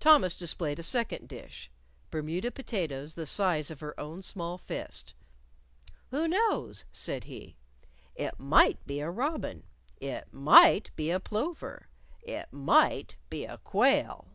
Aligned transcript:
Thomas 0.00 0.36
displayed 0.38 0.78
a 0.78 0.82
second 0.82 1.28
dish 1.30 1.70
Bermuda 2.10 2.50
potatoes 2.50 3.14
the 3.14 3.24
size 3.24 3.70
of 3.70 3.80
her 3.80 3.98
own 3.98 4.20
small 4.20 4.58
fist. 4.58 5.14
"Who 6.10 6.28
knows?" 6.28 6.84
said 6.92 7.24
he. 7.24 7.56
"It 8.14 8.38
might 8.38 8.84
be 8.86 9.00
a 9.00 9.08
robin, 9.08 9.62
it 9.98 10.30
might 10.30 10.90
be 10.94 11.10
a 11.10 11.20
plover, 11.20 11.88
it 12.20 12.52
might 12.52 13.16
be 13.30 13.46
a 13.46 13.56
quail." 13.56 14.28